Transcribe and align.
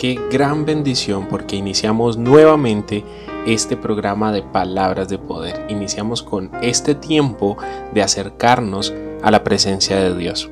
Qué 0.00 0.18
gran 0.30 0.64
bendición 0.64 1.26
porque 1.28 1.56
iniciamos 1.56 2.16
nuevamente 2.16 3.04
este 3.46 3.76
programa 3.76 4.32
de 4.32 4.42
palabras 4.42 5.10
de 5.10 5.18
poder. 5.18 5.66
Iniciamos 5.68 6.22
con 6.22 6.50
este 6.62 6.94
tiempo 6.94 7.58
de 7.92 8.00
acercarnos 8.00 8.94
a 9.22 9.30
la 9.30 9.44
presencia 9.44 10.00
de 10.00 10.16
Dios. 10.16 10.48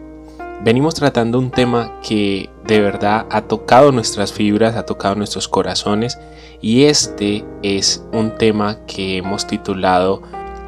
Venimos 0.62 0.95
tratando 0.97 1.38
un 1.38 1.51
tema 1.51 1.98
que 2.07 2.51
de 2.66 2.79
verdad 2.80 3.24
ha 3.30 3.41
tocado 3.41 3.91
nuestras 3.91 4.34
fibras, 4.34 4.77
ha 4.77 4.84
tocado 4.84 5.15
nuestros 5.15 5.49
corazones 5.49 6.19
y 6.60 6.83
este 6.83 7.43
es 7.62 8.05
un 8.12 8.37
tema 8.37 8.85
que 8.85 9.16
hemos 9.16 9.46
titulado 9.46 10.21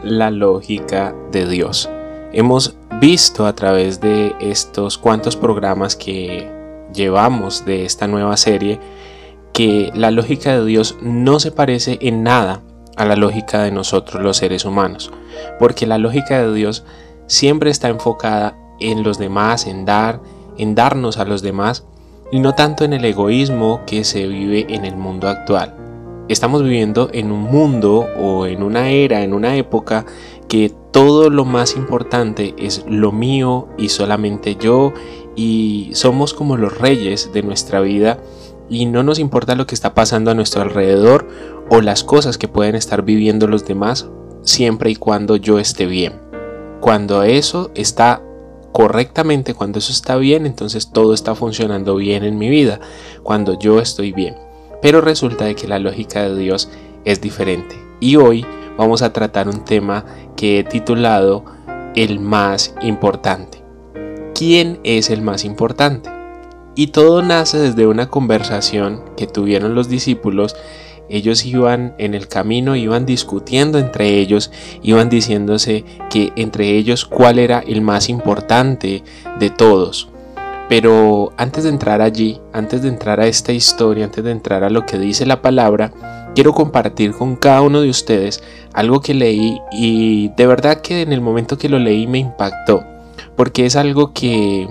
La 0.02 0.30
lógica 0.30 1.14
de 1.30 1.46
Dios. 1.46 1.90
Hemos 2.32 2.76
visto 2.98 3.44
a 3.44 3.54
través 3.54 4.00
de 4.00 4.34
estos 4.40 4.96
cuantos 4.96 5.36
programas 5.36 5.96
que 5.96 6.59
llevamos 6.94 7.64
de 7.64 7.84
esta 7.84 8.06
nueva 8.06 8.36
serie 8.36 8.80
que 9.52 9.90
la 9.94 10.10
lógica 10.10 10.58
de 10.58 10.64
Dios 10.64 10.96
no 11.02 11.40
se 11.40 11.50
parece 11.50 11.98
en 12.00 12.22
nada 12.22 12.62
a 12.96 13.04
la 13.04 13.16
lógica 13.16 13.62
de 13.62 13.70
nosotros 13.70 14.22
los 14.22 14.36
seres 14.36 14.64
humanos, 14.64 15.10
porque 15.58 15.86
la 15.86 15.98
lógica 15.98 16.42
de 16.42 16.52
Dios 16.52 16.84
siempre 17.26 17.70
está 17.70 17.88
enfocada 17.88 18.56
en 18.80 19.02
los 19.02 19.18
demás, 19.18 19.66
en 19.66 19.84
dar, 19.84 20.20
en 20.58 20.74
darnos 20.74 21.18
a 21.18 21.24
los 21.24 21.42
demás, 21.42 21.84
y 22.32 22.40
no 22.40 22.54
tanto 22.54 22.84
en 22.84 22.92
el 22.92 23.04
egoísmo 23.04 23.82
que 23.86 24.04
se 24.04 24.26
vive 24.26 24.66
en 24.68 24.84
el 24.84 24.96
mundo 24.96 25.28
actual. 25.28 25.74
Estamos 26.28 26.62
viviendo 26.62 27.10
en 27.12 27.32
un 27.32 27.42
mundo 27.42 28.06
o 28.16 28.46
en 28.46 28.62
una 28.62 28.90
era, 28.90 29.22
en 29.22 29.34
una 29.34 29.56
época 29.56 30.06
que 30.48 30.72
todo 30.92 31.30
lo 31.30 31.44
más 31.44 31.76
importante 31.76 32.54
es 32.58 32.84
lo 32.86 33.12
mío 33.12 33.68
y 33.78 33.88
solamente 33.88 34.56
yo 34.56 34.92
y 35.36 35.90
somos 35.94 36.34
como 36.34 36.56
los 36.56 36.78
reyes 36.78 37.32
de 37.32 37.42
nuestra 37.42 37.80
vida 37.80 38.18
y 38.68 38.86
no 38.86 39.02
nos 39.02 39.18
importa 39.18 39.56
lo 39.56 39.66
que 39.66 39.74
está 39.74 39.94
pasando 39.94 40.30
a 40.30 40.34
nuestro 40.34 40.62
alrededor 40.62 41.28
o 41.70 41.80
las 41.80 42.04
cosas 42.04 42.38
que 42.38 42.48
pueden 42.48 42.74
estar 42.74 43.02
viviendo 43.02 43.46
los 43.48 43.66
demás 43.66 44.08
siempre 44.42 44.90
y 44.90 44.96
cuando 44.96 45.36
yo 45.36 45.58
esté 45.58 45.86
bien. 45.86 46.14
Cuando 46.80 47.22
eso 47.22 47.70
está 47.74 48.22
correctamente, 48.72 49.54
cuando 49.54 49.78
eso 49.78 49.92
está 49.92 50.16
bien, 50.16 50.46
entonces 50.46 50.92
todo 50.92 51.14
está 51.14 51.34
funcionando 51.34 51.96
bien 51.96 52.24
en 52.24 52.38
mi 52.38 52.48
vida, 52.48 52.80
cuando 53.22 53.58
yo 53.58 53.80
estoy 53.80 54.12
bien. 54.12 54.36
Pero 54.80 55.00
resulta 55.00 55.44
de 55.44 55.54
que 55.54 55.68
la 55.68 55.78
lógica 55.78 56.22
de 56.22 56.36
Dios 56.36 56.70
es 57.04 57.20
diferente. 57.20 57.76
Y 58.00 58.16
hoy 58.16 58.46
vamos 58.78 59.02
a 59.02 59.12
tratar 59.12 59.48
un 59.48 59.64
tema 59.64 60.06
que 60.36 60.60
he 60.60 60.64
titulado 60.64 61.44
El 61.94 62.20
más 62.20 62.74
importante 62.80 63.59
quién 64.40 64.80
es 64.84 65.10
el 65.10 65.20
más 65.20 65.44
importante. 65.44 66.08
Y 66.74 66.86
todo 66.86 67.20
nace 67.20 67.58
desde 67.58 67.86
una 67.86 68.08
conversación 68.08 69.02
que 69.14 69.26
tuvieron 69.26 69.74
los 69.74 69.90
discípulos. 69.90 70.56
Ellos 71.10 71.44
iban 71.44 71.94
en 71.98 72.14
el 72.14 72.26
camino, 72.26 72.74
iban 72.74 73.04
discutiendo 73.04 73.78
entre 73.78 74.16
ellos, 74.18 74.50
iban 74.80 75.10
diciéndose 75.10 75.84
que 76.08 76.32
entre 76.36 76.70
ellos 76.70 77.04
cuál 77.04 77.38
era 77.38 77.58
el 77.58 77.82
más 77.82 78.08
importante 78.08 79.04
de 79.38 79.50
todos. 79.50 80.08
Pero 80.70 81.34
antes 81.36 81.64
de 81.64 81.68
entrar 81.68 82.00
allí, 82.00 82.40
antes 82.54 82.80
de 82.80 82.88
entrar 82.88 83.20
a 83.20 83.26
esta 83.26 83.52
historia, 83.52 84.06
antes 84.06 84.24
de 84.24 84.30
entrar 84.30 84.64
a 84.64 84.70
lo 84.70 84.86
que 84.86 84.98
dice 84.98 85.26
la 85.26 85.42
palabra, 85.42 86.30
quiero 86.34 86.54
compartir 86.54 87.12
con 87.12 87.36
cada 87.36 87.60
uno 87.60 87.82
de 87.82 87.90
ustedes 87.90 88.42
algo 88.72 89.02
que 89.02 89.12
leí 89.12 89.60
y 89.70 90.28
de 90.28 90.46
verdad 90.46 90.80
que 90.80 91.02
en 91.02 91.12
el 91.12 91.20
momento 91.20 91.58
que 91.58 91.68
lo 91.68 91.78
leí 91.78 92.06
me 92.06 92.20
impactó 92.20 92.89
porque 93.40 93.64
es 93.64 93.74
algo 93.74 94.12
que, 94.12 94.68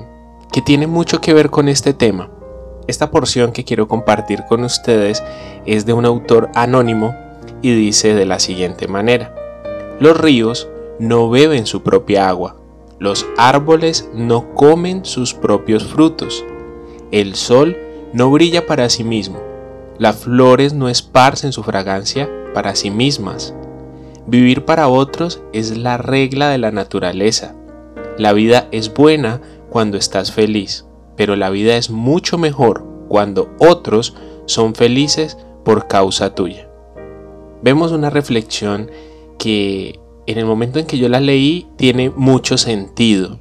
que 0.52 0.62
tiene 0.62 0.86
mucho 0.86 1.22
que 1.22 1.34
ver 1.34 1.50
con 1.50 1.70
este 1.70 1.96
tema. 1.96 2.30
Esta 2.86 3.10
porción 3.10 3.52
que 3.52 3.64
quiero 3.64 3.88
compartir 3.88 4.44
con 4.48 4.64
ustedes 4.64 5.24
es 5.66 5.88
de 5.88 5.94
un 5.94 6.06
autor 6.06 6.52
anónimo 6.54 7.16
y 7.64 7.74
dice 7.74 8.14
de 8.14 8.28
la 8.28 8.38
siguiente 8.38 8.88
manera. 8.88 9.34
Los 10.00 10.16
ríos 10.22 10.70
no 11.00 11.32
beben 11.32 11.66
su 11.66 11.82
propia 11.82 12.30
agua, 12.30 12.58
los 13.00 13.26
árboles 13.40 14.08
no 14.14 14.54
comen 14.54 15.04
sus 15.04 15.34
propios 15.34 15.86
frutos, 15.86 16.46
el 17.10 17.34
sol 17.34 17.76
no 18.14 18.30
brilla 18.30 18.68
para 18.68 18.88
sí 18.90 19.04
mismo, 19.04 19.40
las 19.98 20.18
flores 20.18 20.76
no 20.76 20.90
esparcen 20.90 21.54
su 21.54 21.64
fragancia 21.64 22.30
para 22.54 22.76
sí 22.76 22.92
mismas. 22.92 23.56
Vivir 24.28 24.64
para 24.64 24.90
otros 24.90 25.42
es 25.54 25.76
la 25.76 25.98
regla 25.98 26.50
de 26.50 26.60
la 26.60 26.70
naturaleza, 26.70 27.56
la 28.20 28.34
vida 28.34 28.68
es 28.72 28.94
buena 28.94 29.42
cuando 29.70 29.98
estás 29.98 30.34
feliz, 30.34 30.86
pero 31.16 31.38
la 31.38 31.50
vida 31.50 31.78
es 31.78 31.90
mucho 31.90 32.38
mejor 32.38 32.84
cuando 33.08 33.50
otros 33.60 34.14
son 34.46 34.76
felices 34.76 35.38
por 35.64 35.88
causa 35.88 36.36
tuya. 36.36 36.70
Vemos 37.64 37.94
una 37.94 38.10
reflexión 38.10 38.92
que 39.38 40.02
en 40.28 40.38
el 40.38 40.46
momento 40.46 40.80
en 40.80 40.86
que 40.86 40.98
yo 40.98 41.08
la 41.08 41.22
leí 41.22 41.68
tiene 41.78 42.10
mucho 42.10 42.58
sentido, 42.58 43.40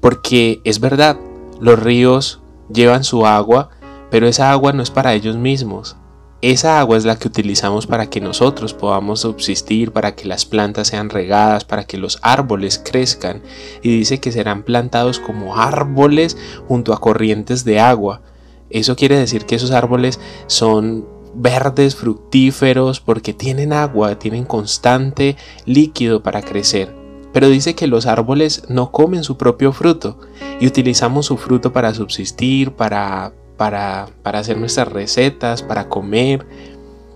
porque 0.00 0.60
es 0.64 0.80
verdad, 0.80 1.18
los 1.60 1.78
ríos 1.78 2.40
llevan 2.68 3.04
su 3.04 3.26
agua, 3.26 3.70
pero 4.10 4.26
esa 4.26 4.50
agua 4.50 4.72
no 4.72 4.82
es 4.82 4.90
para 4.90 5.14
ellos 5.14 5.36
mismos, 5.36 5.96
esa 6.42 6.80
agua 6.80 6.98
es 6.98 7.04
la 7.04 7.18
que 7.18 7.28
utilizamos 7.28 7.86
para 7.86 8.10
que 8.10 8.20
nosotros 8.20 8.74
podamos 8.74 9.20
subsistir, 9.20 9.92
para 9.92 10.14
que 10.14 10.28
las 10.28 10.44
plantas 10.44 10.88
sean 10.88 11.08
regadas, 11.08 11.64
para 11.64 11.84
que 11.84 11.96
los 11.96 12.18
árboles 12.22 12.78
crezcan. 12.84 13.42
Y 13.82 13.96
dice 13.96 14.20
que 14.20 14.32
serán 14.32 14.62
plantados 14.62 15.18
como 15.18 15.56
árboles 15.56 16.36
junto 16.68 16.92
a 16.92 17.00
corrientes 17.00 17.64
de 17.64 17.80
agua. 17.80 18.20
Eso 18.68 18.96
quiere 18.96 19.18
decir 19.18 19.46
que 19.46 19.54
esos 19.54 19.70
árboles 19.70 20.20
son 20.46 21.06
verdes, 21.34 21.96
fructíferos, 21.96 23.00
porque 23.00 23.32
tienen 23.32 23.72
agua, 23.72 24.18
tienen 24.18 24.44
constante 24.44 25.36
líquido 25.64 26.22
para 26.22 26.42
crecer. 26.42 26.94
Pero 27.32 27.48
dice 27.48 27.74
que 27.74 27.86
los 27.86 28.06
árboles 28.06 28.64
no 28.68 28.90
comen 28.92 29.24
su 29.24 29.36
propio 29.36 29.72
fruto 29.72 30.18
y 30.60 30.66
utilizamos 30.66 31.26
su 31.26 31.36
fruto 31.36 31.72
para 31.72 31.92
subsistir, 31.94 32.72
para 32.72 33.32
para, 33.56 34.08
hacer 34.24 34.58
nuestras 34.58 34.88
recetas, 34.88 35.62
para 35.62 35.88
comer. 35.88 36.46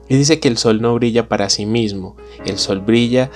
Y 0.08 0.16
dice 0.16 0.40
que 0.40 0.48
el 0.48 0.58
sol 0.58 0.80
no 0.80 0.94
brilla 0.94 1.28
para 1.28 1.48
sí 1.50 1.66
mismo, 1.66 2.16
el 2.44 2.58
sol 2.58 2.80
brilla 2.80 3.30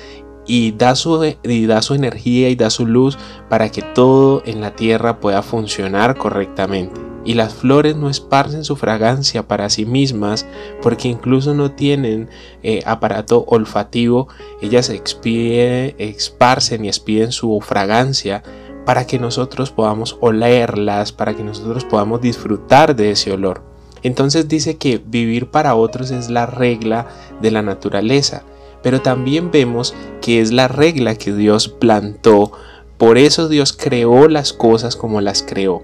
y 0.46 0.72
da, 0.72 0.94
su, 0.96 1.18
da 1.18 1.82
su 1.82 1.94
energía 1.94 2.48
y 2.50 2.56
da 2.56 2.68
su 2.70 2.86
luz 2.86 3.16
para 3.48 3.70
que 3.70 3.82
todo 3.82 4.42
en 4.44 4.60
la 4.60 4.74
tierra 4.74 5.20
pueda 5.20 5.42
funcionar 5.42 6.16
correctamente. 6.16 7.00
Y 7.24 7.34
las 7.34 7.54
flores 7.54 7.96
no 7.96 8.10
esparcen 8.10 8.64
su 8.64 8.76
fragancia 8.76 9.48
para 9.48 9.70
sí 9.70 9.86
mismas 9.86 10.46
porque 10.82 11.08
incluso 11.08 11.54
no 11.54 11.70
tienen 11.70 12.28
eh, 12.62 12.82
aparato 12.84 13.44
olfativo, 13.46 14.28
ellas 14.60 14.90
expide, 14.90 15.94
esparcen 15.98 16.84
y 16.84 16.88
expiden 16.88 17.32
su 17.32 17.60
fragancia 17.62 18.42
para 18.84 19.06
que 19.06 19.18
nosotros 19.18 19.70
podamos 19.70 20.16
olerlas, 20.20 21.12
para 21.12 21.34
que 21.34 21.42
nosotros 21.42 21.84
podamos 21.84 22.20
disfrutar 22.20 22.94
de 22.96 23.10
ese 23.10 23.32
olor. 23.32 23.62
Entonces 24.02 24.48
dice 24.48 24.76
que 24.76 24.98
vivir 24.98 25.50
para 25.50 25.74
otros 25.74 26.10
es 26.10 26.28
la 26.28 26.46
regla 26.46 27.06
de 27.40 27.50
la 27.50 27.62
naturaleza, 27.62 28.42
pero 28.82 29.00
también 29.00 29.50
vemos 29.50 29.94
que 30.20 30.40
es 30.40 30.52
la 30.52 30.68
regla 30.68 31.14
que 31.14 31.32
Dios 31.32 31.68
plantó, 31.68 32.52
por 32.98 33.16
eso 33.18 33.48
Dios 33.48 33.72
creó 33.72 34.28
las 34.28 34.52
cosas 34.52 34.94
como 34.94 35.20
las 35.20 35.42
creó. 35.42 35.82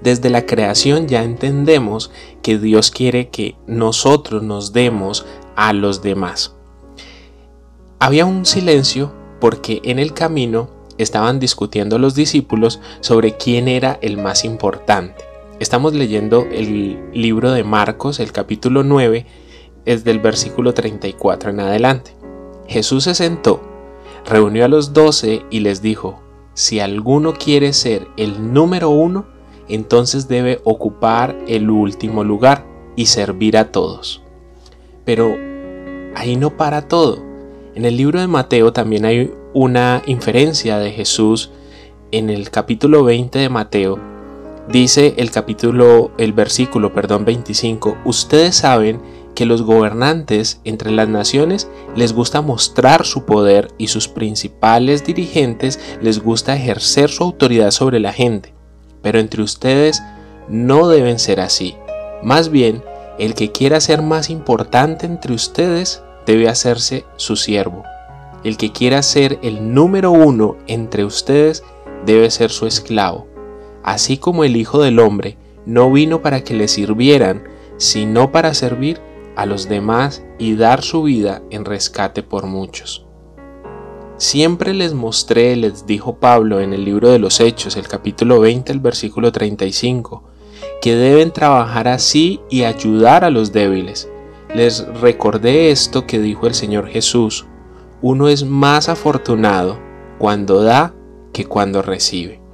Desde 0.00 0.30
la 0.30 0.46
creación 0.46 1.06
ya 1.06 1.22
entendemos 1.22 2.10
que 2.42 2.58
Dios 2.58 2.90
quiere 2.90 3.28
que 3.28 3.56
nosotros 3.66 4.42
nos 4.42 4.72
demos 4.72 5.24
a 5.54 5.72
los 5.72 6.02
demás. 6.02 6.54
Había 7.98 8.26
un 8.26 8.44
silencio 8.44 9.12
porque 9.40 9.80
en 9.84 9.98
el 9.98 10.12
camino 10.12 10.68
estaban 10.98 11.38
discutiendo 11.40 11.98
los 11.98 12.14
discípulos 12.14 12.80
sobre 13.00 13.36
quién 13.36 13.68
era 13.68 13.98
el 14.02 14.16
más 14.16 14.44
importante. 14.44 15.24
Estamos 15.58 15.94
leyendo 15.94 16.46
el 16.50 17.10
libro 17.12 17.52
de 17.52 17.64
Marcos, 17.64 18.20
el 18.20 18.32
capítulo 18.32 18.82
9, 18.82 19.26
es 19.86 20.04
del 20.04 20.18
versículo 20.18 20.74
34 20.74 21.50
en 21.50 21.60
adelante. 21.60 22.16
Jesús 22.66 23.04
se 23.04 23.14
sentó, 23.14 23.62
reunió 24.26 24.64
a 24.64 24.68
los 24.68 24.92
doce 24.92 25.42
y 25.50 25.60
les 25.60 25.80
dijo, 25.80 26.20
si 26.52 26.80
alguno 26.80 27.34
quiere 27.34 27.72
ser 27.72 28.08
el 28.16 28.52
número 28.52 28.90
uno, 28.90 29.26
entonces 29.68 30.28
debe 30.28 30.60
ocupar 30.64 31.36
el 31.46 31.70
último 31.70 32.24
lugar 32.24 32.66
y 32.96 33.06
servir 33.06 33.56
a 33.56 33.70
todos. 33.72 34.22
Pero 35.04 35.36
ahí 36.14 36.36
no 36.36 36.56
para 36.56 36.88
todo. 36.88 37.22
En 37.74 37.84
el 37.84 37.96
libro 37.96 38.20
de 38.20 38.26
Mateo 38.26 38.72
también 38.72 39.04
hay 39.04 39.32
una 39.56 40.02
inferencia 40.04 40.76
de 40.76 40.92
Jesús 40.92 41.48
en 42.10 42.28
el 42.28 42.50
capítulo 42.50 43.04
20 43.04 43.38
de 43.38 43.48
Mateo. 43.48 43.98
Dice 44.68 45.14
el 45.16 45.30
capítulo, 45.30 46.10
el 46.18 46.34
versículo, 46.34 46.92
perdón, 46.92 47.24
25, 47.24 47.96
ustedes 48.04 48.56
saben 48.56 49.00
que 49.34 49.46
los 49.46 49.62
gobernantes 49.62 50.60
entre 50.64 50.90
las 50.90 51.08
naciones 51.08 51.70
les 51.94 52.12
gusta 52.12 52.42
mostrar 52.42 53.06
su 53.06 53.24
poder 53.24 53.70
y 53.78 53.88
sus 53.88 54.08
principales 54.08 55.06
dirigentes 55.06 55.80
les 56.02 56.22
gusta 56.22 56.54
ejercer 56.54 57.08
su 57.08 57.24
autoridad 57.24 57.70
sobre 57.70 57.98
la 57.98 58.12
gente. 58.12 58.52
Pero 59.00 59.20
entre 59.20 59.40
ustedes 59.40 60.02
no 60.50 60.86
deben 60.86 61.18
ser 61.18 61.40
así. 61.40 61.76
Más 62.22 62.50
bien, 62.50 62.82
el 63.18 63.32
que 63.32 63.52
quiera 63.52 63.80
ser 63.80 64.02
más 64.02 64.28
importante 64.28 65.06
entre 65.06 65.32
ustedes 65.32 66.02
debe 66.26 66.46
hacerse 66.46 67.06
su 67.16 67.36
siervo. 67.36 67.84
El 68.46 68.56
que 68.56 68.70
quiera 68.70 69.02
ser 69.02 69.40
el 69.42 69.74
número 69.74 70.12
uno 70.12 70.56
entre 70.68 71.04
ustedes 71.04 71.64
debe 72.04 72.30
ser 72.30 72.52
su 72.52 72.68
esclavo. 72.68 73.26
Así 73.82 74.18
como 74.18 74.44
el 74.44 74.54
Hijo 74.54 74.80
del 74.80 75.00
Hombre 75.00 75.36
no 75.64 75.90
vino 75.90 76.22
para 76.22 76.44
que 76.44 76.54
le 76.54 76.68
sirvieran, 76.68 77.42
sino 77.76 78.30
para 78.30 78.54
servir 78.54 79.00
a 79.34 79.46
los 79.46 79.68
demás 79.68 80.24
y 80.38 80.54
dar 80.54 80.82
su 80.82 81.02
vida 81.02 81.42
en 81.50 81.64
rescate 81.64 82.22
por 82.22 82.46
muchos. 82.46 83.04
Siempre 84.16 84.74
les 84.74 84.94
mostré, 84.94 85.56
les 85.56 85.84
dijo 85.84 86.20
Pablo 86.20 86.60
en 86.60 86.72
el 86.72 86.84
libro 86.84 87.10
de 87.10 87.18
los 87.18 87.40
Hechos, 87.40 87.76
el 87.76 87.88
capítulo 87.88 88.38
20, 88.38 88.70
el 88.70 88.78
versículo 88.78 89.32
35, 89.32 90.22
que 90.80 90.94
deben 90.94 91.32
trabajar 91.32 91.88
así 91.88 92.40
y 92.48 92.62
ayudar 92.62 93.24
a 93.24 93.30
los 93.30 93.50
débiles. 93.50 94.08
Les 94.54 94.86
recordé 95.00 95.72
esto 95.72 96.06
que 96.06 96.20
dijo 96.20 96.46
el 96.46 96.54
Señor 96.54 96.86
Jesús, 96.86 97.44
uno 98.02 98.28
es 98.28 98.44
más 98.44 98.88
afortunado 98.88 99.78
cuando 100.18 100.62
da 100.62 100.94
que 101.32 101.44
cuando 101.44 101.82
recibe 101.82 102.46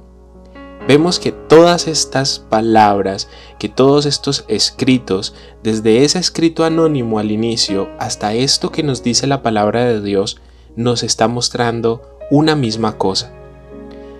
vemos 0.87 1.19
que 1.19 1.31
todas 1.31 1.87
estas 1.87 2.39
palabras, 2.39 3.29
que 3.57 3.69
todos 3.69 4.05
estos 4.05 4.45
escritos, 4.47 5.33
desde 5.63 6.03
ese 6.03 6.19
escrito 6.19 6.65
anónimo 6.65 7.19
al 7.19 7.31
inicio 7.31 7.89
hasta 7.99 8.33
esto 8.33 8.71
que 8.71 8.83
nos 8.83 9.03
dice 9.03 9.27
la 9.27 9.41
palabra 9.41 9.85
de 9.85 10.01
Dios, 10.01 10.41
nos 10.75 11.03
está 11.03 11.27
mostrando 11.27 12.01
una 12.31 12.55
misma 12.55 12.97
cosa. 12.97 13.31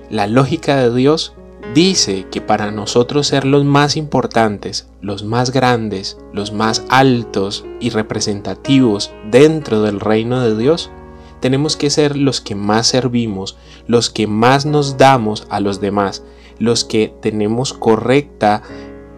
La 0.10 0.28
lógica 0.28 0.78
de 0.78 0.94
Dios 0.94 1.34
dice 1.74 2.28
que 2.30 2.40
para 2.40 2.72
nosotros 2.72 3.28
ser 3.28 3.46
los 3.46 3.66
más 3.66 3.98
importantes, 3.98 4.88
los 5.02 5.24
más 5.24 5.52
grandes, 5.52 6.18
los 6.34 6.52
más 6.54 6.84
altos 6.90 7.66
y 7.80 7.90
representativos 7.90 9.12
dentro 9.32 9.82
del 9.82 10.00
reino 10.00 10.42
de 10.42 10.56
Dios, 10.56 10.92
tenemos 11.44 11.76
que 11.76 11.90
ser 11.90 12.16
los 12.16 12.40
que 12.40 12.56
más 12.56 12.88
servimos, 12.88 13.58
los 13.86 14.10
que 14.10 14.28
más 14.28 14.66
nos 14.66 14.96
damos 14.96 15.46
a 15.50 15.60
los 15.60 15.82
demás, 15.82 16.24
los 16.58 16.86
que 16.86 17.14
tenemos 17.22 17.74
correcta 17.74 18.64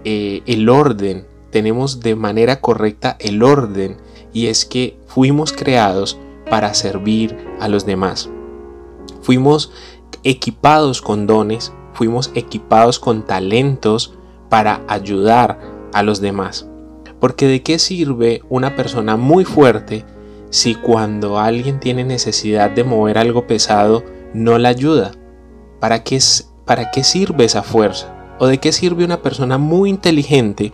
eh, 0.05 0.41
el 0.47 0.67
orden, 0.67 1.27
tenemos 1.51 1.99
de 1.99 2.15
manera 2.15 2.61
correcta 2.61 3.15
el 3.19 3.43
orden 3.43 3.97
y 4.33 4.47
es 4.47 4.65
que 4.65 4.97
fuimos 5.05 5.53
creados 5.53 6.17
para 6.49 6.73
servir 6.73 7.37
a 7.59 7.67
los 7.67 7.85
demás. 7.85 8.27
Fuimos 9.21 9.71
equipados 10.23 11.03
con 11.03 11.27
dones, 11.27 11.73
fuimos 11.93 12.31
equipados 12.33 12.97
con 12.97 13.23
talentos 13.23 14.15
para 14.49 14.81
ayudar 14.87 15.59
a 15.93 16.01
los 16.01 16.21
demás. 16.21 16.67
Porque 17.19 17.45
de 17.45 17.61
qué 17.61 17.77
sirve 17.77 18.41
una 18.49 18.75
persona 18.75 19.15
muy 19.15 19.45
fuerte 19.45 20.05
si 20.55 20.73
cuando 20.73 21.37
alguien 21.37 21.81
tiene 21.81 22.05
necesidad 22.05 22.71
de 22.71 22.85
mover 22.85 23.17
algo 23.17 23.45
pesado 23.45 24.05
no 24.33 24.57
la 24.57 24.69
ayuda? 24.69 25.11
¿Para 25.81 26.03
qué, 26.03 26.17
¿Para 26.63 26.91
qué 26.91 27.03
sirve 27.03 27.43
esa 27.43 27.61
fuerza? 27.61 28.35
¿O 28.39 28.47
de 28.47 28.57
qué 28.59 28.71
sirve 28.71 29.03
una 29.03 29.21
persona 29.21 29.57
muy 29.57 29.89
inteligente 29.89 30.71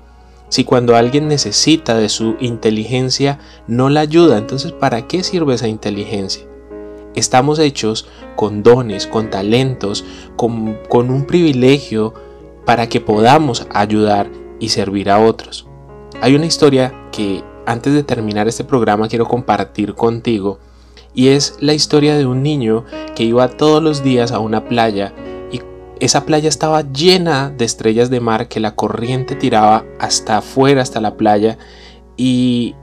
si 0.49 0.65
cuando 0.65 0.95
alguien 0.95 1.27
necesita 1.27 1.95
de 1.95 2.09
su 2.09 2.35
inteligencia 2.39 3.39
no 3.65 3.89
la 3.89 4.01
ayuda? 4.01 4.37
Entonces, 4.37 4.71
¿para 4.71 5.07
qué 5.07 5.23
sirve 5.23 5.55
esa 5.55 5.67
inteligencia? 5.67 6.43
Estamos 7.15 7.57
hechos 7.57 8.07
con 8.35 8.61
dones, 8.61 9.07
con 9.07 9.31
talentos, 9.31 10.05
con, 10.35 10.77
con 10.89 11.09
un 11.09 11.25
privilegio 11.25 12.13
para 12.67 12.87
que 12.87 13.01
podamos 13.01 13.65
ayudar 13.71 14.29
y 14.59 14.69
servir 14.69 15.09
a 15.09 15.19
otros. 15.19 15.65
Hay 16.21 16.35
una 16.35 16.45
historia 16.45 16.93
que 17.11 17.43
antes 17.65 17.93
de 17.93 18.03
terminar 18.03 18.47
este 18.47 18.63
programa 18.63 19.07
quiero 19.07 19.27
compartir 19.27 19.93
contigo 19.95 20.59
y 21.13 21.29
es 21.29 21.57
la 21.59 21.73
historia 21.73 22.17
de 22.17 22.25
un 22.25 22.41
niño 22.41 22.85
que 23.15 23.23
iba 23.23 23.47
todos 23.49 23.83
los 23.83 24.03
días 24.03 24.31
a 24.31 24.39
una 24.39 24.65
playa 24.65 25.13
y 25.51 25.61
esa 25.99 26.25
playa 26.25 26.49
estaba 26.49 26.81
llena 26.81 27.49
de 27.49 27.65
estrellas 27.65 28.09
de 28.09 28.19
mar 28.19 28.47
que 28.47 28.59
la 28.59 28.75
corriente 28.75 29.35
tiraba 29.35 29.85
hasta 29.99 30.37
afuera, 30.37 30.81
hasta 30.81 31.01
la 31.01 31.15
playa 31.15 31.57
y, 32.17 32.75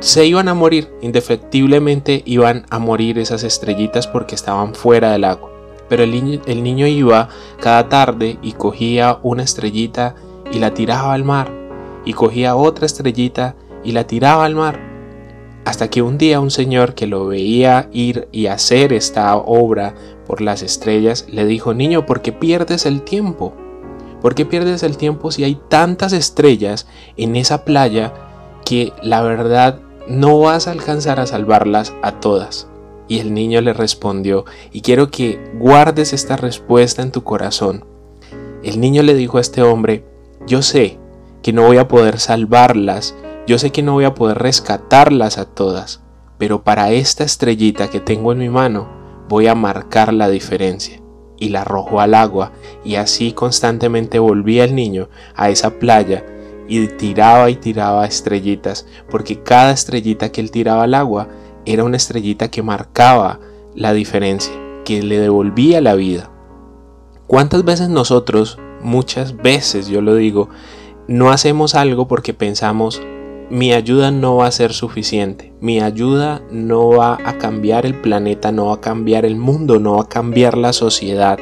se 0.00 0.26
iban 0.26 0.48
a 0.48 0.54
morir, 0.54 0.92
indefectiblemente 1.00 2.24
iban 2.26 2.66
a 2.70 2.80
morir 2.80 3.20
esas 3.20 3.44
estrellitas 3.44 4.08
porque 4.08 4.34
estaban 4.34 4.74
fuera 4.74 5.12
del 5.12 5.22
agua. 5.22 5.48
Pero 5.88 6.02
el 6.02 6.40
el 6.44 6.62
niño 6.64 6.88
iba 6.88 7.28
cada 7.60 7.88
tarde 7.88 8.36
y 8.42 8.52
cogía 8.54 9.20
una 9.22 9.44
estrellita 9.44 10.16
y 10.52 10.58
la 10.58 10.74
tiraba 10.74 11.14
al 11.14 11.22
mar 11.22 11.52
y 12.04 12.14
cogía 12.14 12.56
otra 12.56 12.86
estrellita 12.86 13.54
y 13.84 13.92
la 13.92 14.06
tiraba 14.06 14.44
al 14.44 14.54
mar. 14.54 14.80
Hasta 15.64 15.88
que 15.88 16.02
un 16.02 16.18
día 16.18 16.40
un 16.40 16.50
señor 16.50 16.94
que 16.94 17.06
lo 17.06 17.26
veía 17.26 17.88
ir 17.92 18.28
y 18.32 18.46
hacer 18.46 18.92
esta 18.92 19.36
obra 19.36 19.94
por 20.26 20.40
las 20.40 20.62
estrellas 20.62 21.26
le 21.30 21.44
dijo, 21.44 21.74
niño, 21.74 22.06
¿por 22.06 22.22
qué 22.22 22.32
pierdes 22.32 22.86
el 22.86 23.02
tiempo? 23.02 23.54
¿Por 24.20 24.34
qué 24.34 24.46
pierdes 24.46 24.82
el 24.82 24.96
tiempo 24.96 25.30
si 25.30 25.44
hay 25.44 25.60
tantas 25.68 26.12
estrellas 26.12 26.86
en 27.16 27.36
esa 27.36 27.64
playa 27.64 28.12
que 28.64 28.92
la 29.02 29.22
verdad 29.22 29.80
no 30.08 30.38
vas 30.40 30.66
a 30.66 30.72
alcanzar 30.72 31.20
a 31.20 31.26
salvarlas 31.26 31.94
a 32.02 32.20
todas? 32.20 32.68
Y 33.08 33.18
el 33.18 33.34
niño 33.34 33.60
le 33.60 33.72
respondió, 33.72 34.44
y 34.72 34.82
quiero 34.82 35.10
que 35.10 35.40
guardes 35.58 36.12
esta 36.12 36.36
respuesta 36.36 37.02
en 37.02 37.10
tu 37.10 37.24
corazón. 37.24 37.84
El 38.62 38.80
niño 38.80 39.02
le 39.02 39.14
dijo 39.14 39.38
a 39.38 39.40
este 39.40 39.62
hombre, 39.62 40.04
yo 40.46 40.62
sé 40.62 40.98
que 41.42 41.52
no 41.52 41.66
voy 41.66 41.78
a 41.78 41.88
poder 41.88 42.18
salvarlas 42.20 43.16
yo 43.50 43.58
sé 43.58 43.72
que 43.72 43.82
no 43.82 43.94
voy 43.94 44.04
a 44.04 44.14
poder 44.14 44.38
rescatarlas 44.38 45.36
a 45.36 45.44
todas, 45.44 46.00
pero 46.38 46.62
para 46.62 46.92
esta 46.92 47.24
estrellita 47.24 47.90
que 47.90 47.98
tengo 47.98 48.30
en 48.30 48.38
mi 48.38 48.48
mano 48.48 48.88
voy 49.28 49.48
a 49.48 49.56
marcar 49.56 50.12
la 50.12 50.28
diferencia. 50.28 51.02
Y 51.36 51.48
la 51.48 51.62
arrojó 51.62 52.00
al 52.00 52.14
agua 52.14 52.52
y 52.84 52.94
así 52.94 53.32
constantemente 53.32 54.20
volvía 54.20 54.62
el 54.62 54.76
niño 54.76 55.08
a 55.34 55.50
esa 55.50 55.80
playa 55.80 56.24
y 56.68 56.86
tiraba 56.86 57.50
y 57.50 57.56
tiraba 57.56 58.06
estrellitas, 58.06 58.86
porque 59.10 59.42
cada 59.42 59.72
estrellita 59.72 60.30
que 60.30 60.40
él 60.42 60.52
tiraba 60.52 60.84
al 60.84 60.94
agua 60.94 61.26
era 61.66 61.82
una 61.82 61.96
estrellita 61.96 62.52
que 62.52 62.62
marcaba 62.62 63.40
la 63.74 63.92
diferencia, 63.92 64.54
que 64.84 65.02
le 65.02 65.18
devolvía 65.18 65.80
la 65.80 65.96
vida. 65.96 66.30
¿Cuántas 67.26 67.64
veces 67.64 67.88
nosotros, 67.88 68.60
muchas 68.80 69.36
veces 69.38 69.88
yo 69.88 70.02
lo 70.02 70.14
digo, 70.14 70.50
no 71.08 71.32
hacemos 71.32 71.74
algo 71.74 72.06
porque 72.06 72.32
pensamos, 72.32 73.02
mi 73.50 73.72
ayuda 73.72 74.12
no 74.12 74.36
va 74.36 74.46
a 74.46 74.52
ser 74.52 74.72
suficiente. 74.72 75.52
Mi 75.60 75.80
ayuda 75.80 76.40
no 76.52 76.90
va 76.90 77.18
a 77.24 77.36
cambiar 77.36 77.84
el 77.84 77.94
planeta, 77.94 78.52
no 78.52 78.66
va 78.66 78.74
a 78.74 78.80
cambiar 78.80 79.24
el 79.24 79.34
mundo, 79.36 79.80
no 79.80 79.96
va 79.96 80.02
a 80.02 80.08
cambiar 80.08 80.56
la 80.56 80.72
sociedad. 80.72 81.36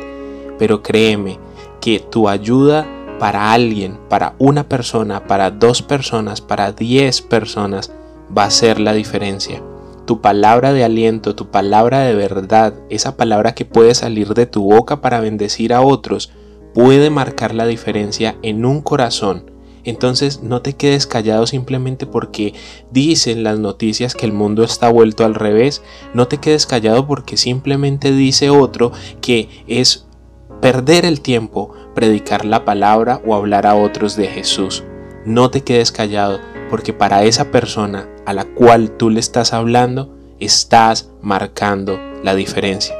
Pero 0.59 0.83
créeme 0.83 1.39
que 1.83 2.01
tu 2.01 2.31
ayuda 2.31 2.87
para 3.19 3.53
alguien, 3.53 3.99
para 4.09 4.35
una 4.39 4.69
persona, 4.71 5.27
para 5.27 5.51
dos 5.51 5.83
personas, 5.83 6.41
para 6.41 6.73
diez 6.73 7.21
personas, 7.21 7.93
va 8.37 8.45
a 8.45 8.51
ser 8.51 8.81
la 8.81 8.95
diferencia. 8.95 9.63
Tu 10.07 10.23
palabra 10.23 10.73
de 10.73 10.85
aliento, 10.85 11.35
tu 11.35 11.51
palabra 11.51 12.01
de 12.01 12.15
verdad, 12.15 12.73
esa 12.89 13.19
palabra 13.19 13.55
que 13.55 13.67
puede 13.67 13.95
salir 13.95 14.33
de 14.33 14.47
tu 14.47 14.63
boca 14.63 15.03
para 15.03 15.21
bendecir 15.21 15.75
a 15.75 15.83
otros, 15.83 16.33
puede 16.73 17.11
marcar 17.11 17.55
la 17.55 17.67
diferencia 17.67 18.37
en 18.41 18.65
un 18.65 18.81
corazón 18.81 19.58
entonces 19.91 20.43
no 20.43 20.63
te 20.63 20.75
quedes 20.75 21.07
callado 21.07 21.47
simplemente 21.47 22.07
porque 22.07 22.55
dicen 22.91 23.43
las 23.43 23.59
noticias 23.59 24.15
que 24.15 24.27
el 24.27 24.33
mundo 24.33 24.63
está 24.65 24.89
vuelto 24.89 25.25
al 25.25 25.35
revés. 25.35 25.83
No 26.15 26.29
te 26.29 26.39
quedes 26.39 26.67
callado 26.67 27.07
porque 27.07 27.37
simplemente 27.37 28.13
dice 28.13 28.51
otro 28.51 28.93
que 29.21 29.49
es 29.67 30.07
perder 30.61 31.05
el 31.05 31.21
tiempo 31.21 31.73
predicar 31.95 32.45
la 32.45 32.65
palabra 32.65 33.21
o 33.27 33.35
hablar 33.35 33.67
a 33.67 33.75
otros 33.75 34.17
de 34.17 34.29
Jesús. 34.29 34.85
No 35.25 35.51
te 35.51 35.63
quedes 35.63 35.93
callado 35.93 36.39
porque 36.71 36.93
para 36.93 37.25
esa 37.25 37.51
persona 37.51 38.09
a 38.27 38.33
la 38.33 38.45
cual 38.45 38.91
tú 38.91 39.11
le 39.11 39.21
estás 39.21 39.53
hablando 39.53 40.15
estás 40.39 41.11
marcando 41.23 41.99
la 42.23 42.35
diferencia. 42.35 42.95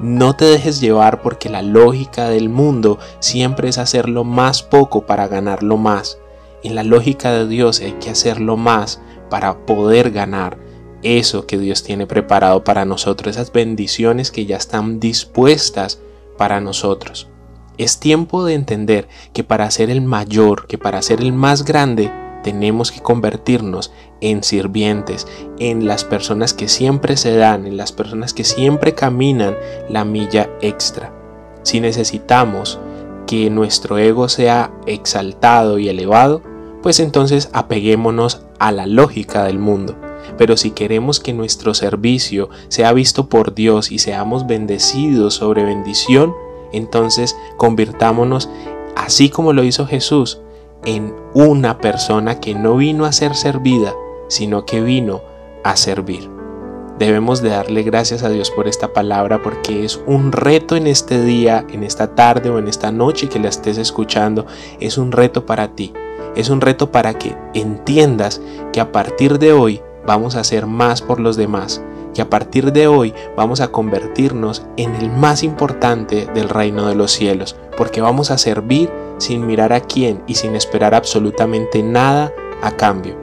No 0.00 0.36
te 0.36 0.44
dejes 0.44 0.80
llevar 0.80 1.22
porque 1.22 1.48
la 1.48 1.62
lógica 1.62 2.28
del 2.28 2.48
mundo 2.48 2.98
siempre 3.18 3.68
es 3.68 3.78
hacerlo 3.78 4.22
más 4.22 4.62
poco 4.62 5.04
para 5.04 5.26
ganarlo 5.26 5.76
más. 5.76 6.18
En 6.62 6.74
la 6.74 6.82
lógica 6.82 7.32
de 7.32 7.46
Dios 7.46 7.80
hay 7.80 7.92
que 7.92 8.10
hacerlo 8.10 8.56
más 8.56 9.00
para 9.30 9.66
poder 9.66 10.10
ganar 10.10 10.58
eso 11.02 11.46
que 11.46 11.58
Dios 11.58 11.84
tiene 11.84 12.06
preparado 12.06 12.64
para 12.64 12.84
nosotros, 12.84 13.36
esas 13.36 13.52
bendiciones 13.52 14.30
que 14.30 14.46
ya 14.46 14.56
están 14.56 14.98
dispuestas 14.98 16.00
para 16.36 16.60
nosotros. 16.60 17.28
Es 17.76 18.00
tiempo 18.00 18.44
de 18.44 18.54
entender 18.54 19.08
que 19.32 19.44
para 19.44 19.70
ser 19.70 19.90
el 19.90 20.00
mayor, 20.00 20.66
que 20.66 20.78
para 20.78 21.00
ser 21.00 21.20
el 21.20 21.32
más 21.32 21.64
grande, 21.64 22.10
tenemos 22.42 22.90
que 22.90 23.00
convertirnos 23.00 23.92
en 24.20 24.42
sirvientes, 24.42 25.26
en 25.58 25.86
las 25.86 26.04
personas 26.04 26.54
que 26.54 26.68
siempre 26.68 27.16
se 27.16 27.36
dan, 27.36 27.66
en 27.66 27.76
las 27.76 27.92
personas 27.92 28.34
que 28.34 28.44
siempre 28.44 28.94
caminan 28.94 29.56
la 29.88 30.04
milla 30.04 30.50
extra. 30.60 31.12
Si 31.62 31.80
necesitamos 31.80 32.80
que 33.26 33.50
nuestro 33.50 33.98
ego 33.98 34.28
sea 34.28 34.72
exaltado 34.86 35.78
y 35.78 35.88
elevado, 35.88 36.42
pues 36.82 37.00
entonces 37.00 37.50
apeguémonos 37.52 38.42
a 38.58 38.72
la 38.72 38.86
lógica 38.86 39.44
del 39.44 39.58
mundo. 39.58 39.96
Pero 40.36 40.56
si 40.56 40.70
queremos 40.70 41.20
que 41.20 41.32
nuestro 41.32 41.74
servicio 41.74 42.50
sea 42.68 42.92
visto 42.92 43.28
por 43.28 43.54
Dios 43.54 43.90
y 43.90 43.98
seamos 43.98 44.46
bendecidos 44.46 45.34
sobre 45.34 45.64
bendición, 45.64 46.34
entonces 46.72 47.36
convirtámonos, 47.56 48.48
así 48.96 49.30
como 49.30 49.52
lo 49.52 49.64
hizo 49.64 49.86
Jesús, 49.86 50.40
en 50.84 51.14
una 51.34 51.78
persona 51.78 52.40
que 52.40 52.54
no 52.54 52.76
vino 52.76 53.04
a 53.04 53.12
ser 53.12 53.34
servida, 53.34 53.94
sino 54.28 54.64
que 54.64 54.80
vino 54.80 55.22
a 55.64 55.76
servir. 55.76 56.30
Debemos 56.98 57.42
de 57.42 57.50
darle 57.50 57.84
gracias 57.84 58.24
a 58.24 58.28
Dios 58.28 58.50
por 58.50 58.66
esta 58.66 58.92
palabra 58.92 59.40
porque 59.40 59.84
es 59.84 60.00
un 60.06 60.32
reto 60.32 60.74
en 60.74 60.88
este 60.88 61.22
día, 61.22 61.64
en 61.70 61.84
esta 61.84 62.16
tarde 62.16 62.50
o 62.50 62.58
en 62.58 62.66
esta 62.66 62.90
noche 62.90 63.28
que 63.28 63.38
la 63.38 63.48
estés 63.48 63.78
escuchando, 63.78 64.46
es 64.80 64.98
un 64.98 65.12
reto 65.12 65.46
para 65.46 65.74
ti. 65.76 65.92
Es 66.36 66.50
un 66.50 66.60
reto 66.60 66.92
para 66.92 67.14
que 67.14 67.36
entiendas 67.54 68.40
que 68.72 68.80
a 68.80 68.92
partir 68.92 69.38
de 69.38 69.52
hoy 69.52 69.80
vamos 70.06 70.36
a 70.36 70.40
hacer 70.40 70.66
más 70.66 71.02
por 71.02 71.20
los 71.20 71.36
demás, 71.36 71.82
que 72.14 72.22
a 72.22 72.30
partir 72.30 72.72
de 72.72 72.86
hoy 72.86 73.14
vamos 73.36 73.60
a 73.60 73.68
convertirnos 73.68 74.64
en 74.76 74.94
el 74.94 75.10
más 75.10 75.42
importante 75.42 76.26
del 76.34 76.48
reino 76.48 76.86
de 76.86 76.94
los 76.94 77.12
cielos, 77.12 77.56
porque 77.76 78.00
vamos 78.00 78.30
a 78.30 78.38
servir 78.38 78.90
sin 79.18 79.46
mirar 79.46 79.72
a 79.72 79.80
quién 79.80 80.22
y 80.26 80.36
sin 80.36 80.54
esperar 80.54 80.94
absolutamente 80.94 81.82
nada 81.82 82.32
a 82.62 82.72
cambio. 82.72 83.16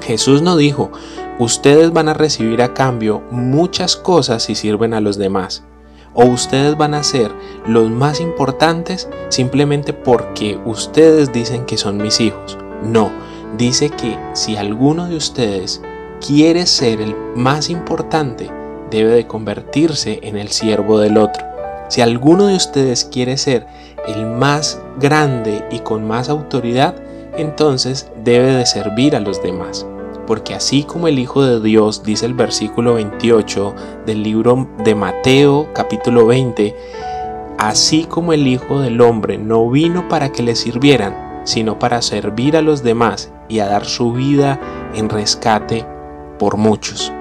Jesús 0.00 0.42
no 0.42 0.56
dijo, 0.56 0.90
ustedes 1.38 1.92
van 1.92 2.08
a 2.08 2.14
recibir 2.14 2.62
a 2.62 2.74
cambio 2.74 3.22
muchas 3.30 3.96
cosas 3.96 4.42
si 4.42 4.54
sirven 4.54 4.94
a 4.94 5.00
los 5.00 5.18
demás, 5.18 5.62
o 6.14 6.24
ustedes 6.24 6.76
van 6.76 6.94
a 6.94 7.02
ser 7.02 7.30
los 7.66 7.90
más 7.90 8.20
importantes 8.20 9.08
simplemente 9.28 9.92
porque 9.92 10.58
ustedes 10.64 11.32
dicen 11.32 11.64
que 11.66 11.76
son 11.76 11.98
mis 11.98 12.20
hijos. 12.20 12.58
No, 12.82 13.10
dice 13.56 13.90
que 13.90 14.18
si 14.32 14.56
alguno 14.56 15.08
de 15.08 15.16
ustedes 15.16 15.82
quiere 16.26 16.66
ser 16.66 17.00
el 17.00 17.14
más 17.36 17.70
importante, 17.70 18.50
debe 18.90 19.12
de 19.12 19.26
convertirse 19.26 20.20
en 20.22 20.36
el 20.36 20.48
siervo 20.48 20.98
del 20.98 21.16
otro. 21.16 21.44
Si 21.88 22.00
alguno 22.00 22.46
de 22.46 22.56
ustedes 22.56 23.04
quiere 23.04 23.36
ser 23.36 23.66
el 24.06 24.26
más 24.26 24.80
grande 24.98 25.64
y 25.70 25.80
con 25.80 26.06
más 26.06 26.28
autoridad, 26.28 26.94
entonces 27.36 28.10
debe 28.22 28.52
de 28.52 28.66
servir 28.66 29.16
a 29.16 29.20
los 29.20 29.42
demás. 29.42 29.86
Porque 30.30 30.54
así 30.54 30.84
como 30.84 31.08
el 31.08 31.18
Hijo 31.18 31.42
de 31.42 31.58
Dios, 31.58 32.04
dice 32.04 32.24
el 32.24 32.34
versículo 32.34 32.94
28 32.94 33.74
del 34.06 34.22
libro 34.22 34.68
de 34.84 34.94
Mateo 34.94 35.66
capítulo 35.74 36.24
20, 36.24 36.76
así 37.58 38.04
como 38.04 38.32
el 38.32 38.46
Hijo 38.46 38.78
del 38.78 39.00
Hombre 39.00 39.38
no 39.38 39.68
vino 39.68 40.06
para 40.08 40.30
que 40.30 40.44
le 40.44 40.54
sirvieran, 40.54 41.40
sino 41.42 41.80
para 41.80 42.00
servir 42.00 42.56
a 42.56 42.62
los 42.62 42.84
demás 42.84 43.32
y 43.48 43.58
a 43.58 43.66
dar 43.66 43.84
su 43.84 44.12
vida 44.12 44.60
en 44.94 45.08
rescate 45.08 45.84
por 46.38 46.56
muchos. 46.56 47.12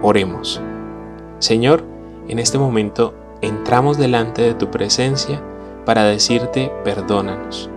Oremos. 0.00 0.62
Señor, 1.40 1.82
en 2.28 2.38
este 2.38 2.56
momento 2.56 3.14
entramos 3.40 3.98
delante 3.98 4.42
de 4.42 4.54
tu 4.54 4.70
presencia 4.70 5.42
para 5.84 6.04
decirte 6.04 6.70
perdónanos. 6.84 7.68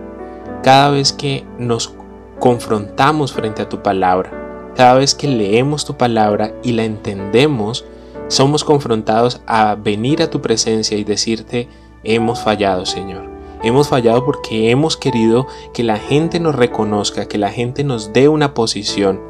Cada 0.62 0.90
vez 0.90 1.12
que 1.12 1.44
nos 1.58 1.96
confrontamos 2.38 3.32
frente 3.32 3.62
a 3.62 3.68
tu 3.68 3.82
palabra, 3.82 4.41
cada 4.76 4.94
vez 4.94 5.14
que 5.14 5.28
leemos 5.28 5.84
tu 5.84 5.96
palabra 5.96 6.54
y 6.62 6.72
la 6.72 6.84
entendemos, 6.84 7.84
somos 8.28 8.64
confrontados 8.64 9.40
a 9.46 9.74
venir 9.74 10.22
a 10.22 10.30
tu 10.30 10.40
presencia 10.40 10.96
y 10.96 11.04
decirte, 11.04 11.68
hemos 12.04 12.40
fallado, 12.40 12.86
Señor. 12.86 13.30
Hemos 13.62 13.88
fallado 13.88 14.24
porque 14.24 14.70
hemos 14.70 14.96
querido 14.96 15.46
que 15.72 15.84
la 15.84 15.98
gente 15.98 16.40
nos 16.40 16.54
reconozca, 16.54 17.28
que 17.28 17.38
la 17.38 17.50
gente 17.50 17.84
nos 17.84 18.12
dé 18.12 18.28
una 18.28 18.54
posición, 18.54 19.20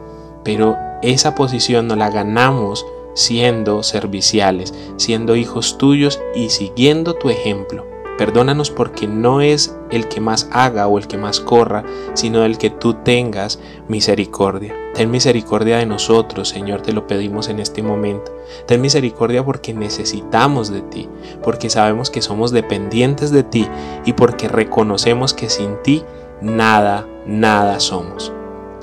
pero 0.44 0.76
esa 1.02 1.34
posición 1.34 1.86
no 1.86 1.96
la 1.96 2.10
ganamos 2.10 2.86
siendo 3.14 3.82
serviciales, 3.82 4.72
siendo 4.96 5.36
hijos 5.36 5.76
tuyos 5.76 6.20
y 6.34 6.48
siguiendo 6.48 7.14
tu 7.14 7.28
ejemplo. 7.28 7.84
Perdónanos 8.16 8.70
porque 8.70 9.06
no 9.06 9.40
es 9.40 9.76
el 9.90 10.08
que 10.08 10.20
más 10.20 10.48
haga 10.52 10.86
o 10.86 10.98
el 10.98 11.08
que 11.08 11.18
más 11.18 11.40
corra, 11.40 11.84
sino 12.14 12.44
el 12.44 12.56
que 12.56 12.70
tú 12.70 12.94
tengas 12.94 13.58
misericordia. 13.88 14.81
Ten 14.94 15.10
misericordia 15.10 15.78
de 15.78 15.86
nosotros, 15.86 16.50
Señor, 16.50 16.82
te 16.82 16.92
lo 16.92 17.06
pedimos 17.06 17.48
en 17.48 17.60
este 17.60 17.82
momento. 17.82 18.30
Ten 18.66 18.80
misericordia 18.82 19.42
porque 19.42 19.72
necesitamos 19.72 20.70
de 20.70 20.82
ti, 20.82 21.08
porque 21.42 21.70
sabemos 21.70 22.10
que 22.10 22.20
somos 22.20 22.50
dependientes 22.50 23.30
de 23.30 23.42
ti 23.42 23.66
y 24.04 24.12
porque 24.12 24.48
reconocemos 24.48 25.32
que 25.32 25.48
sin 25.48 25.82
ti 25.82 26.04
nada, 26.42 27.06
nada 27.26 27.80
somos. 27.80 28.32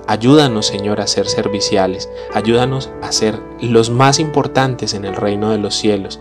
Ayúdanos, 0.07 0.65
Señor, 0.65 0.99
a 0.99 1.05
ser 1.05 1.27
serviciales. 1.27 2.09
Ayúdanos 2.33 2.89
a 3.03 3.11
ser 3.11 3.39
los 3.61 3.91
más 3.91 4.19
importantes 4.19 4.95
en 4.95 5.05
el 5.05 5.15
reino 5.15 5.51
de 5.51 5.59
los 5.59 5.75
cielos. 5.75 6.19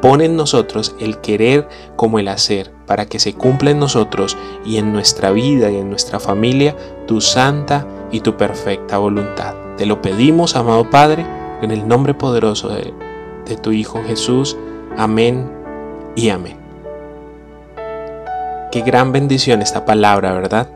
Pon 0.00 0.22
en 0.22 0.36
nosotros 0.36 0.94
el 0.98 1.20
querer 1.20 1.68
como 1.96 2.18
el 2.18 2.28
hacer, 2.28 2.72
para 2.86 3.06
que 3.06 3.18
se 3.18 3.34
cumpla 3.34 3.70
en 3.70 3.78
nosotros 3.78 4.36
y 4.64 4.78
en 4.78 4.92
nuestra 4.92 5.30
vida 5.30 5.70
y 5.70 5.76
en 5.76 5.90
nuestra 5.90 6.20
familia 6.20 6.76
tu 7.06 7.20
santa 7.20 7.86
y 8.10 8.20
tu 8.20 8.36
perfecta 8.36 8.98
voluntad. 8.98 9.54
Te 9.76 9.86
lo 9.86 10.00
pedimos, 10.00 10.56
amado 10.56 10.88
Padre, 10.90 11.26
en 11.62 11.70
el 11.70 11.86
nombre 11.86 12.14
poderoso 12.14 12.68
de, 12.68 12.94
de 13.46 13.56
tu 13.56 13.72
Hijo 13.72 14.02
Jesús. 14.06 14.56
Amén 14.96 15.50
y 16.14 16.30
amén. 16.30 16.56
Qué 18.72 18.80
gran 18.82 19.12
bendición 19.12 19.62
esta 19.62 19.84
palabra, 19.84 20.32
¿verdad? 20.32 20.68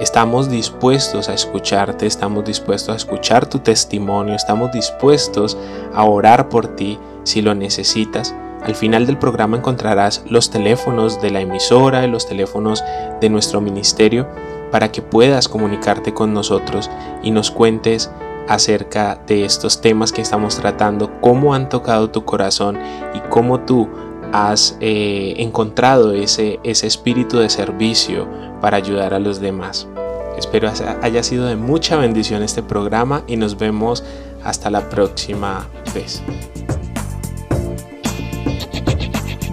Estamos 0.00 0.50
dispuestos 0.50 1.28
a 1.28 1.34
escucharte, 1.34 2.06
estamos 2.06 2.44
dispuestos 2.44 2.92
a 2.92 2.96
escuchar 2.96 3.46
tu 3.46 3.60
testimonio, 3.60 4.34
estamos 4.34 4.72
dispuestos 4.72 5.56
a 5.94 6.04
orar 6.04 6.48
por 6.48 6.74
ti 6.74 6.98
si 7.22 7.42
lo 7.42 7.54
necesitas. 7.54 8.34
Al 8.64 8.74
final 8.74 9.06
del 9.06 9.18
programa 9.18 9.58
encontrarás 9.58 10.24
los 10.28 10.50
teléfonos 10.50 11.20
de 11.20 11.30
la 11.30 11.40
emisora, 11.40 12.04
y 12.04 12.10
los 12.10 12.26
teléfonos 12.26 12.82
de 13.20 13.28
nuestro 13.28 13.60
ministerio 13.60 14.26
para 14.70 14.90
que 14.90 15.02
puedas 15.02 15.48
comunicarte 15.48 16.14
con 16.14 16.32
nosotros 16.32 16.90
y 17.22 17.30
nos 17.30 17.50
cuentes 17.50 18.10
acerca 18.48 19.20
de 19.26 19.44
estos 19.44 19.80
temas 19.80 20.12
que 20.12 20.22
estamos 20.22 20.56
tratando, 20.56 21.20
cómo 21.20 21.54
han 21.54 21.68
tocado 21.68 22.10
tu 22.10 22.24
corazón 22.24 22.78
y 23.14 23.20
cómo 23.30 23.60
tú 23.60 23.88
has 24.32 24.76
eh, 24.80 25.34
encontrado 25.38 26.12
ese, 26.12 26.58
ese 26.64 26.86
espíritu 26.86 27.38
de 27.38 27.48
servicio 27.48 28.26
para 28.60 28.76
ayudar 28.76 29.14
a 29.14 29.20
los 29.20 29.40
demás. 29.40 29.86
Espero 30.36 30.70
haya 31.02 31.22
sido 31.22 31.46
de 31.46 31.56
mucha 31.56 31.96
bendición 31.96 32.42
este 32.42 32.62
programa 32.62 33.22
y 33.26 33.36
nos 33.36 33.56
vemos 33.56 34.02
hasta 34.42 34.70
la 34.70 34.88
próxima 34.88 35.68
vez. 35.94 36.22